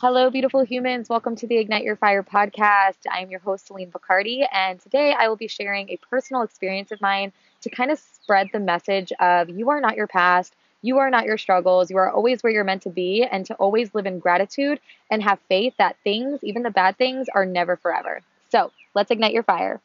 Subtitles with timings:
[0.00, 1.08] Hello, beautiful humans.
[1.08, 2.96] Welcome to the Ignite Your Fire podcast.
[3.10, 6.90] I am your host, Celine Bacardi, and today I will be sharing a personal experience
[6.90, 10.52] of mine to kind of spread the message of you are not your past,
[10.82, 13.54] you are not your struggles, you are always where you're meant to be, and to
[13.54, 14.80] always live in gratitude
[15.12, 18.20] and have faith that things, even the bad things, are never forever.
[18.50, 19.80] So let's ignite your fire.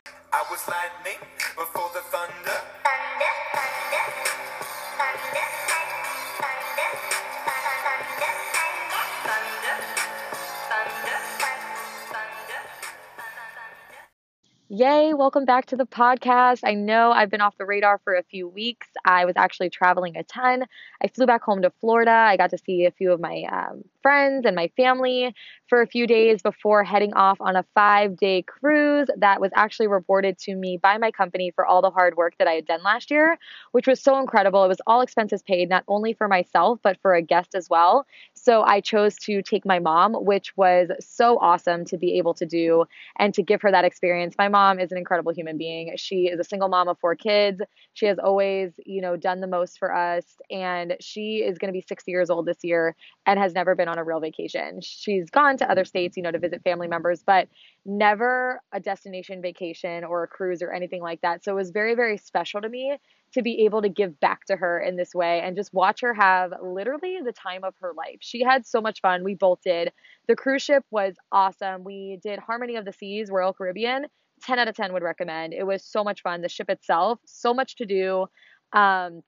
[14.79, 16.61] Yay, welcome back to the podcast.
[16.63, 18.87] I know I've been off the radar for a few weeks.
[19.03, 20.63] I was actually traveling a ton.
[21.03, 22.11] I flew back home to Florida.
[22.11, 25.35] I got to see a few of my um, friends and my family
[25.67, 29.87] for a few days before heading off on a five day cruise that was actually
[29.87, 32.81] rewarded to me by my company for all the hard work that I had done
[32.81, 33.37] last year,
[33.73, 34.63] which was so incredible.
[34.63, 38.05] It was all expenses paid, not only for myself, but for a guest as well.
[38.33, 42.45] So I chose to take my mom, which was so awesome to be able to
[42.45, 42.85] do
[43.17, 44.35] and to give her that experience.
[44.37, 45.93] My mom is an incredible human being.
[45.95, 47.61] She is a single mom of four kids.
[47.93, 50.25] She has always, you know, done the most for us.
[50.51, 53.87] And she is going to be 60 years old this year and has never been
[53.87, 54.81] on a real vacation.
[54.81, 57.47] She's gone to other states, you know, to visit family members, but
[57.85, 61.43] never a destination vacation or a cruise or anything like that.
[61.43, 62.97] So it was very, very special to me
[63.33, 66.13] to be able to give back to her in this way and just watch her
[66.13, 68.17] have literally the time of her life.
[68.21, 69.23] She had so much fun.
[69.23, 69.91] We both did.
[70.27, 71.83] The cruise ship was awesome.
[71.83, 74.07] We did Harmony of the Seas, Royal Caribbean.
[74.41, 75.53] 10 out of 10 would recommend.
[75.53, 76.41] It was so much fun.
[76.41, 78.27] The ship itself, so much to do.
[78.73, 79.21] Um,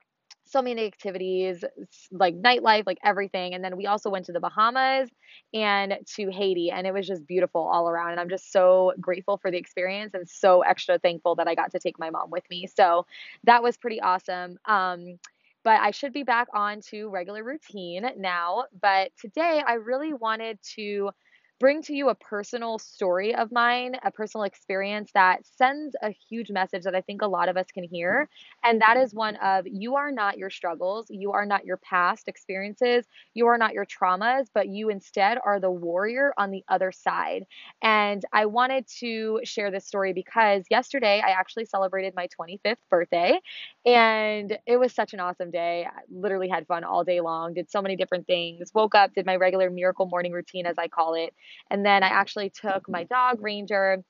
[0.51, 1.63] so many activities,
[2.11, 3.53] like nightlife, like everything.
[3.53, 5.09] And then we also went to the Bahamas
[5.53, 8.11] and to Haiti, and it was just beautiful all around.
[8.11, 11.71] And I'm just so grateful for the experience and so extra thankful that I got
[11.71, 12.67] to take my mom with me.
[12.67, 13.05] So
[13.45, 14.57] that was pretty awesome.
[14.65, 15.19] Um,
[15.63, 18.65] but I should be back on to regular routine now.
[18.81, 21.11] But today I really wanted to
[21.61, 26.49] bring to you a personal story of mine, a personal experience that sends a huge
[26.49, 28.27] message that I think a lot of us can hear.
[28.63, 32.27] And that is one of you are not your struggles, you are not your past
[32.27, 33.05] experiences,
[33.35, 37.45] you are not your traumas, but you instead are the warrior on the other side.
[37.83, 43.39] And I wanted to share this story because yesterday I actually celebrated my 25th birthday
[43.85, 45.85] and it was such an awesome day.
[45.85, 49.25] I literally had fun all day long, did so many different things, woke up, did
[49.25, 51.33] my regular miracle morning routine, as I call it
[51.69, 54.03] and then I actually took my dog, Ranger,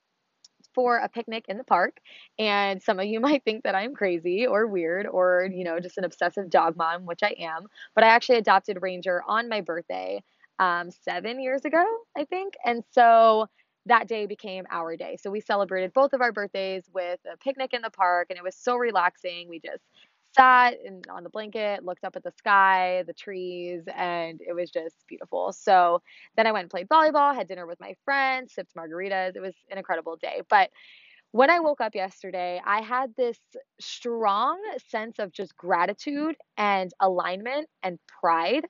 [0.74, 1.98] for a picnic in the park.
[2.40, 5.98] And some of you might think that I'm crazy or weird or, you know, just
[5.98, 7.68] an obsessive dog mom, which I am.
[7.96, 10.24] But I actually adopted Ranger on my birthday
[10.60, 11.84] um, seven years ago,
[12.18, 12.56] I think.
[12.66, 13.48] And so
[13.88, 15.18] that day became our day.
[15.22, 18.44] So we celebrated both of our birthdays with a picnic in the park, and it
[18.44, 19.50] was so relaxing.
[19.50, 19.84] We just
[20.38, 20.76] sat
[21.10, 25.52] on the blanket, looked up at the sky, the trees, and it was just beautiful.
[25.52, 26.02] So
[26.38, 29.36] then I went and played volleyball, had dinner with my friends, sipped margaritas.
[29.36, 30.42] It was an incredible day.
[30.50, 30.70] But
[31.32, 33.40] when I woke up yesterday, I had this
[33.80, 38.66] strong sense of just gratitude and alignment and pride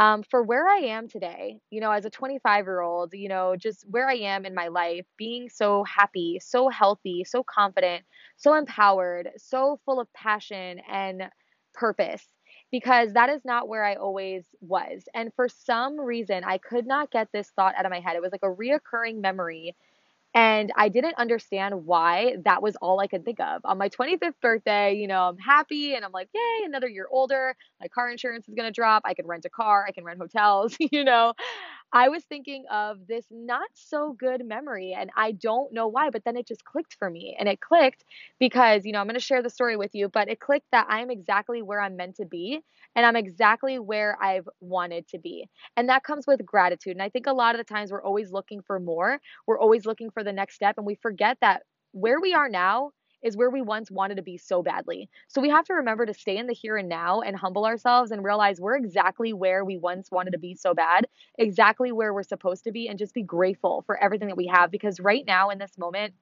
[0.00, 3.56] um, for where I am today, you know, as a 25 year old, you know,
[3.56, 8.04] just where I am in my life, being so happy, so healthy, so confident,
[8.38, 11.24] so empowered, so full of passion and
[11.74, 12.26] purpose,
[12.72, 15.04] because that is not where I always was.
[15.14, 18.16] And for some reason, I could not get this thought out of my head.
[18.16, 19.76] It was like a reoccurring memory
[20.34, 23.62] and I didn't understand why that was all I could think of.
[23.64, 27.56] On my 25th birthday, you know, I'm happy and I'm like, yay, another year older.
[27.80, 29.02] My car insurance is going to drop.
[29.04, 29.84] I can rent a car.
[29.88, 31.34] I can rent hotels, you know.
[31.92, 36.24] I was thinking of this not so good memory and I don't know why, but
[36.24, 37.36] then it just clicked for me.
[37.38, 38.04] And it clicked
[38.38, 40.86] because, you know, I'm going to share the story with you, but it clicked that
[40.88, 42.60] I'm exactly where I'm meant to be
[42.94, 45.48] and I'm exactly where I've wanted to be.
[45.76, 46.92] And that comes with gratitude.
[46.92, 49.84] And I think a lot of the times we're always looking for more, we're always
[49.84, 51.62] looking for the next step, and we forget that
[51.92, 55.08] where we are now is where we once wanted to be so badly.
[55.28, 58.10] So we have to remember to stay in the here and now and humble ourselves
[58.10, 61.06] and realize we're exactly where we once wanted to be so bad,
[61.38, 64.70] exactly where we're supposed to be, and just be grateful for everything that we have.
[64.70, 66.14] Because right now, in this moment,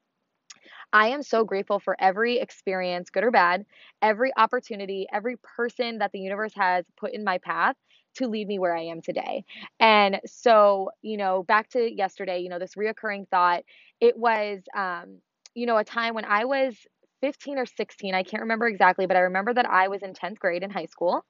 [0.92, 3.66] I am so grateful for every experience, good or bad,
[4.00, 7.76] every opportunity, every person that the universe has put in my path
[8.14, 9.44] to lead me where I am today.
[9.78, 13.64] And so, you know, back to yesterday, you know, this reoccurring thought,
[14.00, 15.18] it was, um,
[15.58, 16.76] you know, a time when I was
[17.20, 18.14] 15 or 16.
[18.14, 20.86] I can't remember exactly, but I remember that I was in 10th grade in high
[20.86, 21.24] school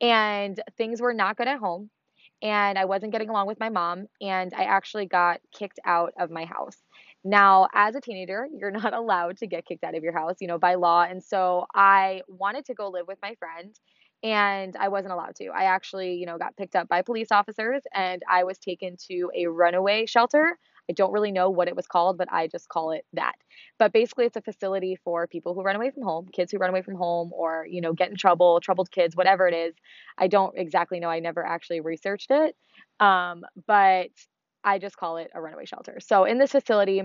[0.00, 1.90] and things were not good at home.
[2.42, 6.30] And I wasn't getting along with my mom, and I actually got kicked out of
[6.30, 6.76] my house.
[7.24, 10.48] Now, as a teenager, you're not allowed to get kicked out of your house, you
[10.48, 11.02] know, by law.
[11.04, 13.74] And so I wanted to go live with my friend
[14.22, 15.48] and I wasn't allowed to.
[15.48, 19.30] I actually, you know, got picked up by police officers and I was taken to
[19.36, 20.58] a runaway shelter.
[20.90, 23.34] I don't really know what it was called, but I just call it that.
[23.78, 26.70] But basically, it's a facility for people who run away from home, kids who run
[26.70, 29.74] away from home, or, you know, get in trouble, troubled kids, whatever it is.
[30.18, 31.08] I don't exactly know.
[31.08, 32.56] I never actually researched it.
[33.00, 34.10] Um, but
[34.62, 35.98] I just call it a runaway shelter.
[36.00, 37.02] So in this facility,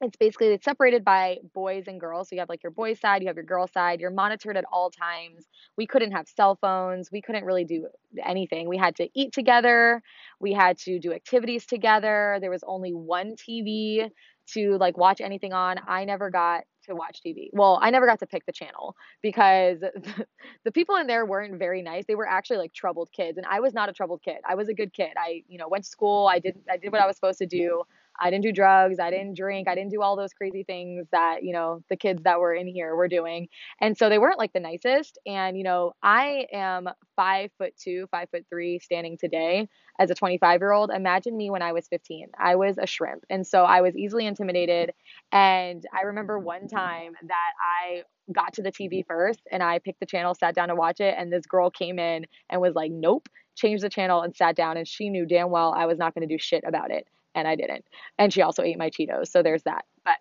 [0.00, 2.28] it's basically it's separated by boys and girls.
[2.28, 4.00] So you have like your boys side, you have your girl side.
[4.00, 5.46] You're monitored at all times.
[5.76, 7.10] We couldn't have cell phones.
[7.12, 7.88] We couldn't really do
[8.24, 8.68] anything.
[8.68, 10.02] We had to eat together.
[10.40, 12.38] We had to do activities together.
[12.40, 14.08] There was only one TV
[14.54, 15.76] to like watch anything on.
[15.86, 17.50] I never got to watch TV.
[17.52, 20.26] Well, I never got to pick the channel because the,
[20.64, 22.04] the people in there weren't very nice.
[22.06, 24.38] They were actually like troubled kids and I was not a troubled kid.
[24.48, 25.12] I was a good kid.
[25.18, 26.26] I, you know, went to school.
[26.26, 27.84] I did I did what I was supposed to do.
[28.20, 28.98] I didn't do drugs.
[29.00, 29.66] I didn't drink.
[29.66, 32.68] I didn't do all those crazy things that, you know, the kids that were in
[32.68, 33.48] here were doing.
[33.80, 35.18] And so they weren't like the nicest.
[35.26, 39.68] And, you know, I am five foot two, five foot three standing today
[39.98, 40.90] as a 25 year old.
[40.90, 42.28] Imagine me when I was 15.
[42.38, 43.24] I was a shrimp.
[43.30, 44.92] And so I was easily intimidated.
[45.32, 47.52] And I remember one time that
[47.82, 48.02] I
[48.32, 51.14] got to the TV first and I picked the channel, sat down to watch it.
[51.16, 54.76] And this girl came in and was like, nope, changed the channel and sat down.
[54.76, 57.46] And she knew damn well I was not going to do shit about it and
[57.46, 57.84] I didn't.
[58.18, 59.28] And she also ate my Cheetos.
[59.28, 59.84] So there's that.
[60.04, 60.16] But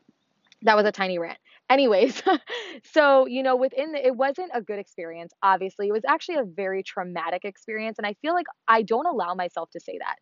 [0.64, 1.38] that was a tiny rant.
[1.70, 2.22] Anyways,
[2.94, 5.88] so, you know, within the, it wasn't a good experience, obviously.
[5.88, 7.98] It was actually a very traumatic experience.
[7.98, 10.16] And I feel like I don't allow myself to say that.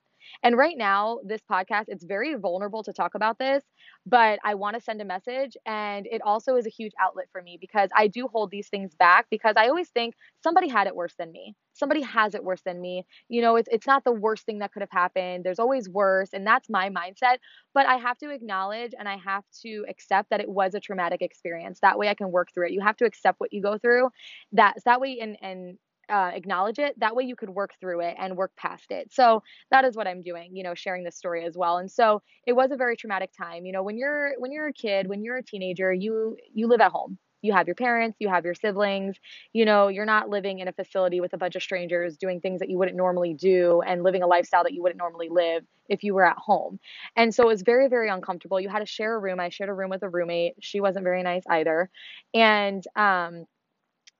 [0.43, 3.63] And right now, this podcast, it's very vulnerable to talk about this,
[4.05, 5.57] but I want to send a message.
[5.65, 8.95] And it also is a huge outlet for me because I do hold these things
[8.95, 11.55] back because I always think somebody had it worse than me.
[11.73, 13.05] Somebody has it worse than me.
[13.29, 15.43] You know, it's, it's not the worst thing that could have happened.
[15.43, 16.29] There's always worse.
[16.33, 17.37] And that's my mindset.
[17.73, 21.21] But I have to acknowledge and I have to accept that it was a traumatic
[21.21, 21.79] experience.
[21.81, 22.71] That way I can work through it.
[22.71, 24.09] You have to accept what you go through.
[24.53, 25.77] That, that way, and, and,
[26.09, 29.11] uh, acknowledge it that way you could work through it and work past it.
[29.13, 31.77] So that is what i'm doing you know sharing this story as well.
[31.77, 34.73] And so it was a very traumatic time you know when you're when you're a
[34.73, 37.17] kid when you're a teenager you you live at home.
[37.43, 39.15] You have your parents you have your siblings
[39.53, 42.59] you know you're not living in a facility with a bunch of strangers doing things
[42.59, 46.03] that you wouldn't normally do and living a lifestyle that you wouldn't normally live if
[46.03, 46.79] you were at home.
[47.15, 48.59] And so it was very very uncomfortable.
[48.59, 49.39] You had to share a room.
[49.39, 50.55] I shared a room with a roommate.
[50.61, 51.89] She wasn't very nice either.
[52.33, 53.45] And um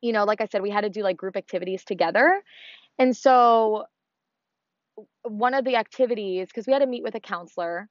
[0.01, 2.41] you know, like I said, we had to do like group activities together.
[2.99, 3.85] And so
[5.23, 7.89] one of the activities, because we had to meet with a counselor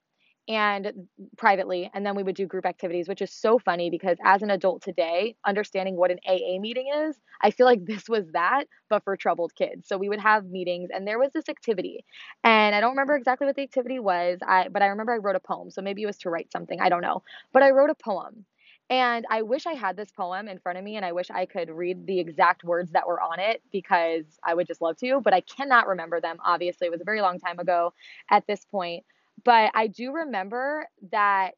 [0.48, 4.42] and privately, and then we would do group activities, which is so funny because as
[4.42, 8.66] an adult today, understanding what an AA meeting is, I feel like this was that,
[8.88, 9.88] but for troubled kids.
[9.88, 12.04] So we would have meetings, and there was this activity,
[12.44, 15.34] and I don't remember exactly what the activity was, I but I remember I wrote
[15.36, 17.90] a poem, so maybe it was to write something, I don't know, but I wrote
[17.90, 18.44] a poem,
[18.88, 21.46] and I wish I had this poem in front of me and I wish I
[21.46, 25.20] could read the exact words that were on it because I would just love to,
[25.20, 26.36] but I cannot remember them.
[26.44, 27.92] Obviously, it was a very long time ago
[28.30, 29.04] at this point.
[29.44, 31.52] But I do remember that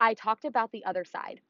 [0.00, 1.40] I talked about the other side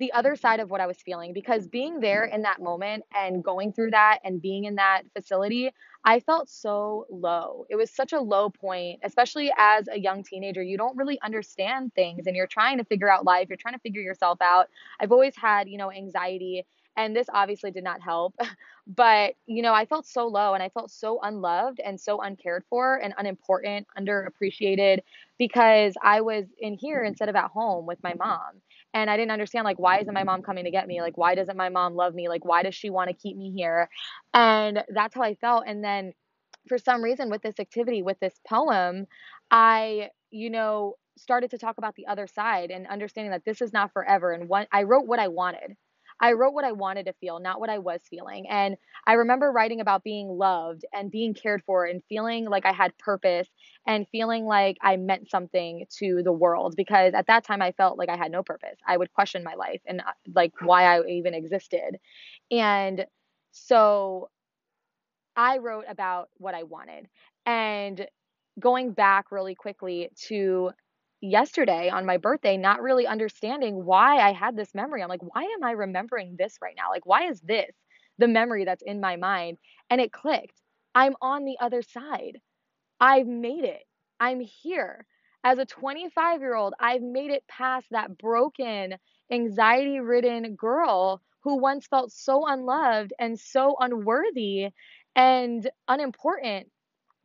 [0.00, 0.40] the other mm-hmm.
[0.40, 3.92] side of what I was feeling because being there in that moment and going through
[3.92, 5.70] that and being in that facility,
[6.04, 7.66] I felt so low.
[7.68, 10.62] It was such a low point, especially as a young teenager.
[10.62, 13.80] You don't really understand things and you're trying to figure out life, you're trying to
[13.80, 14.68] figure yourself out.
[14.98, 16.64] I've always had, you know, anxiety
[16.96, 18.34] and this obviously did not help.
[18.86, 22.64] But, you know, I felt so low and I felt so unloved and so uncared
[22.68, 25.00] for and unimportant, underappreciated
[25.38, 28.60] because I was in here instead of at home with my mom
[28.94, 31.00] and I didn't understand like why isn't my mom coming to get me?
[31.00, 32.28] Like why doesn't my mom love me?
[32.28, 33.88] Like why does she want to keep me here?
[34.34, 35.64] And that's how I felt.
[35.66, 36.12] And then
[36.68, 39.06] for some reason with this activity, with this poem,
[39.50, 43.72] I, you know, started to talk about the other side and understanding that this is
[43.72, 44.32] not forever.
[44.32, 45.76] And what I wrote what I wanted.
[46.20, 48.46] I wrote what I wanted to feel, not what I was feeling.
[48.48, 52.72] And I remember writing about being loved and being cared for and feeling like I
[52.72, 53.48] had purpose
[53.86, 57.98] and feeling like I meant something to the world because at that time I felt
[57.98, 58.76] like I had no purpose.
[58.86, 61.96] I would question my life and uh, like why I even existed.
[62.50, 63.06] And
[63.52, 64.28] so
[65.36, 67.08] I wrote about what I wanted.
[67.46, 68.06] And
[68.58, 70.70] going back really quickly to
[71.20, 75.02] yesterday on my birthday not really understanding why I had this memory.
[75.02, 76.90] I'm like, why am I remembering this right now?
[76.90, 77.70] Like, why is this
[78.18, 79.58] the memory that's in my mind?
[79.90, 80.60] And it clicked.
[80.94, 82.40] I'm on the other side.
[83.00, 83.82] I've made it.
[84.18, 85.06] I'm here.
[85.44, 88.96] As a 25 year old, I've made it past that broken,
[89.32, 94.68] anxiety ridden girl who once felt so unloved and so unworthy
[95.16, 96.68] and unimportant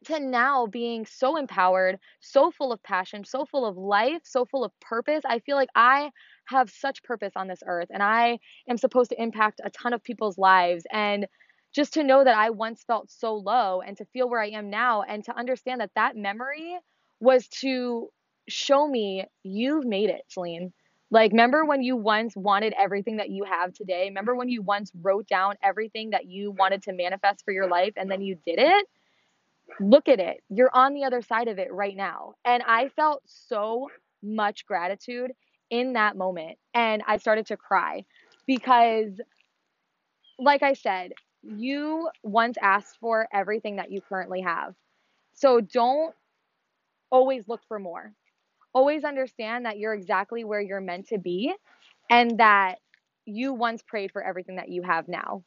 [0.05, 4.63] to now being so empowered, so full of passion, so full of life, so full
[4.63, 5.23] of purpose.
[5.25, 6.11] I feel like I
[6.45, 10.03] have such purpose on this earth and I am supposed to impact a ton of
[10.03, 11.27] people's lives and
[11.73, 14.69] just to know that I once felt so low and to feel where I am
[14.69, 16.77] now and to understand that that memory
[17.19, 18.09] was to
[18.47, 20.71] show me you've made it, Celine.
[21.11, 24.05] Like, remember when you once wanted everything that you have today?
[24.07, 27.93] Remember when you once wrote down everything that you wanted to manifest for your life
[27.97, 28.87] and then you did it?
[29.79, 30.41] Look at it.
[30.49, 32.33] You're on the other side of it right now.
[32.45, 33.89] And I felt so
[34.23, 35.31] much gratitude
[35.69, 36.57] in that moment.
[36.73, 38.05] And I started to cry
[38.47, 39.19] because,
[40.39, 41.11] like I said,
[41.43, 44.73] you once asked for everything that you currently have.
[45.33, 46.13] So don't
[47.11, 48.13] always look for more.
[48.73, 51.53] Always understand that you're exactly where you're meant to be
[52.09, 52.79] and that
[53.25, 55.43] you once prayed for everything that you have now.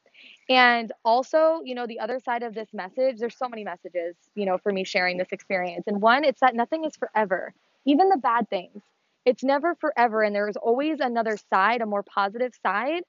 [0.49, 4.47] And also, you know, the other side of this message, there's so many messages, you
[4.47, 5.85] know, for me sharing this experience.
[5.87, 7.53] And one, it's that nothing is forever,
[7.85, 8.83] even the bad things.
[9.25, 10.23] It's never forever.
[10.23, 13.03] And there's always another side, a more positive side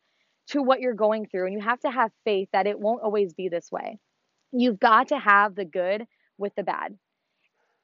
[0.47, 1.45] to what you're going through.
[1.45, 3.99] And you have to have faith that it won't always be this way.
[4.51, 6.05] You've got to have the good
[6.37, 6.97] with the bad.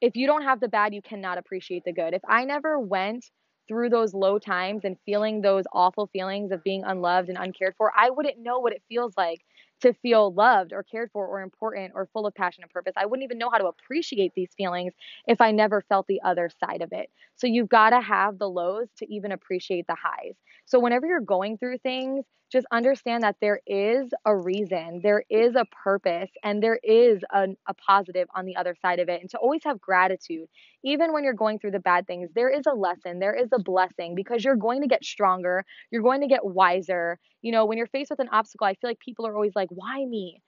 [0.02, 2.14] If you don't have the bad, you cannot appreciate the good.
[2.14, 3.26] If I never went
[3.68, 7.92] through those low times and feeling those awful feelings of being unloved and uncared for,
[7.96, 9.42] I wouldn't know what it feels like
[9.82, 12.94] to feel loved or cared for or important or full of passion and purpose.
[12.96, 14.94] I wouldn't even know how to appreciate these feelings
[15.28, 17.10] if I never felt the other side of it.
[17.36, 20.36] So you've got to have the lows to even appreciate the highs.
[20.66, 25.56] So whenever you're going through things, just understand that there is a reason, there is
[25.56, 29.22] a purpose, and there is a, a positive on the other side of it.
[29.22, 30.48] And to always have gratitude,
[30.84, 33.62] even when you're going through the bad things, there is a lesson, there is a
[33.62, 37.20] blessing because you're going to get stronger, you're going to get wiser.
[37.42, 39.70] You know, when you're faced with an obstacle, I feel like people are always like,
[39.72, 40.42] why me?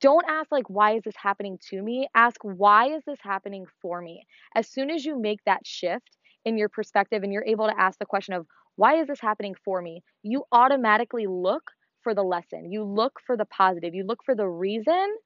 [0.00, 2.08] Don't ask, like, why is this happening to me?
[2.14, 4.26] Ask, why is this happening for me?
[4.54, 7.98] As soon as you make that shift in your perspective and you're able to ask
[7.98, 8.46] the question of,
[8.76, 10.02] why is this happening for me?
[10.22, 11.70] You automatically look
[12.02, 12.70] for the lesson.
[12.70, 13.94] You look for the positive.
[13.94, 15.16] You look for the reason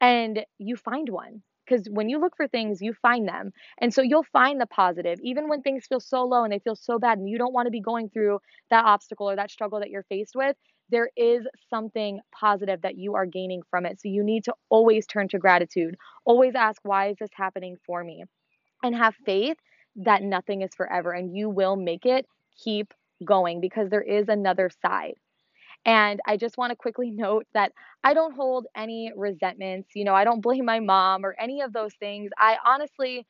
[0.00, 1.42] and you find one.
[1.64, 3.52] Because when you look for things, you find them.
[3.80, 6.74] And so you'll find the positive, even when things feel so low and they feel
[6.74, 9.78] so bad, and you don't want to be going through that obstacle or that struggle
[9.78, 10.56] that you're faced with.
[10.90, 14.00] There is something positive that you are gaining from it.
[14.00, 15.94] So you need to always turn to gratitude.
[16.24, 18.24] Always ask, why is this happening for me?
[18.82, 19.56] And have faith
[19.96, 22.94] that nothing is forever and you will make it keep
[23.24, 25.14] going because there is another side.
[25.84, 27.72] And I just want to quickly note that
[28.04, 29.90] I don't hold any resentments.
[29.94, 32.30] You know, I don't blame my mom or any of those things.
[32.38, 33.26] I honestly,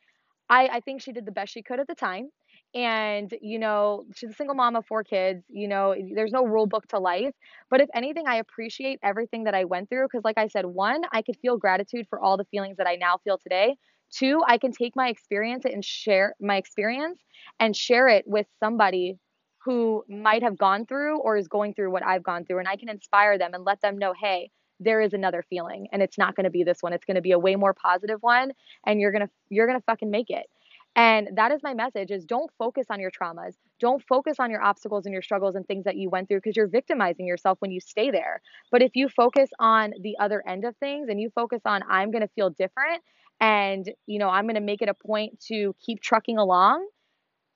[0.49, 2.31] I, I think she did the best she could at the time.
[2.75, 5.45] And, you know, she's a single mom of four kids.
[5.49, 7.35] You know, there's no rule book to life.
[7.71, 11.03] But if anything, I appreciate everything that I went through because, like I said, one,
[11.13, 13.77] I could feel gratitude for all the feelings that I now feel today.
[14.13, 17.19] Two, I can take my experience and share my experience
[17.59, 19.19] and share it with somebody
[19.65, 22.59] who might have gone through or is going through what I've gone through.
[22.59, 24.51] And I can inspire them and let them know, hey,
[24.81, 26.93] there is another feeling and it's not going to be this one.
[26.93, 28.53] It's going to be a way more positive one
[28.85, 30.47] and you're going to you're going to fucking make it.
[30.95, 33.55] And that is my message is don't focus on your traumas.
[33.81, 36.57] Don't focus on your obstacles and your struggles and things that you went through because
[36.57, 38.43] you're victimizing yourself when you stay there.
[38.71, 42.11] But if you focus on the other end of things and you focus on I'm
[42.11, 43.03] going to feel different
[43.41, 46.87] and you know, I'm going to make it a point to keep trucking along,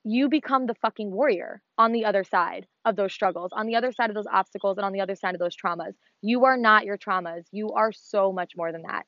[0.03, 3.91] you become the fucking warrior on the other side of those struggles, on the other
[3.91, 5.93] side of those obstacles and on the other side of those traumas.
[6.21, 7.43] You are not your traumas.
[7.51, 9.05] You are so much more than that.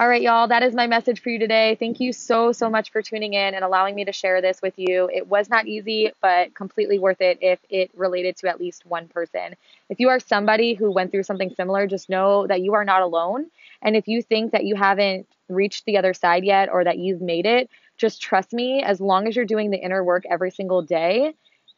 [0.00, 1.76] All right, y'all, that is my message for you today.
[1.78, 4.74] Thank you so, so much for tuning in and allowing me to share this with
[4.76, 5.08] you.
[5.12, 9.06] It was not easy, but completely worth it if it related to at least one
[9.06, 9.54] person.
[9.88, 13.02] If you are somebody who went through something similar, just know that you are not
[13.02, 13.46] alone.
[13.82, 17.20] And if you think that you haven't reached the other side yet or that you've
[17.20, 20.82] made it, just trust me, as long as you're doing the inner work every single
[20.82, 21.34] day,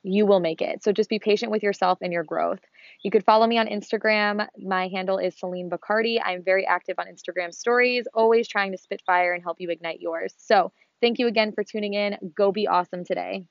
[0.06, 0.84] you will make it.
[0.84, 2.60] So just be patient with yourself and your growth.
[3.02, 4.46] You could follow me on Instagram.
[4.56, 6.20] My handle is Celine Bacardi.
[6.24, 10.00] I'm very active on Instagram stories, always trying to spit fire and help you ignite
[10.00, 10.32] yours.
[10.38, 10.70] So
[11.00, 12.16] thank you again for tuning in.
[12.36, 13.46] Go be awesome today.